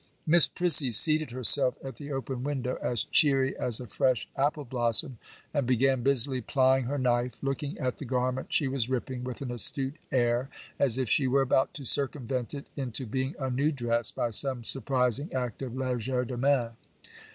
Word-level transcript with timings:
Miss 0.25 0.47
Prissy 0.47 0.89
seated 0.89 1.29
herself 1.29 1.77
at 1.83 1.97
the 1.97 2.11
open 2.11 2.41
window, 2.43 2.75
as 2.81 3.03
cheery 3.11 3.55
as 3.55 3.79
a 3.79 3.85
fresh 3.85 4.27
apple 4.35 4.65
blossom, 4.65 5.19
and 5.53 5.67
began 5.67 6.01
busily 6.01 6.41
plying 6.41 6.85
her 6.85 6.97
knife, 6.97 7.37
looking 7.43 7.77
at 7.77 7.99
the 7.99 8.05
garment 8.05 8.51
she 8.51 8.67
was 8.67 8.89
ripping 8.89 9.23
with 9.23 9.43
an 9.43 9.51
astute 9.51 9.97
air, 10.11 10.49
as 10.79 10.97
if 10.97 11.07
she 11.07 11.27
were 11.27 11.43
about 11.43 11.75
to 11.75 11.85
circumvent 11.85 12.55
it 12.55 12.65
into 12.75 13.05
being 13.05 13.35
a 13.37 13.51
new 13.51 13.71
dress 13.71 14.09
by 14.11 14.31
some 14.31 14.63
surprising 14.63 15.31
act 15.35 15.61
of 15.61 15.73
legerdemain. 15.75 16.71